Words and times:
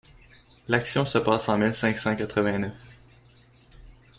L’action 0.67 1.05
se 1.05 1.19
passe 1.19 1.47
en 1.47 1.59
mille 1.59 1.75
cinq 1.75 1.95
cent 1.99 2.15
quatre-vingt-neuf. 2.15 2.87